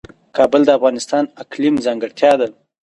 [0.37, 2.47] کابل د افغانستان د اقلیم ځانګړتیا ده.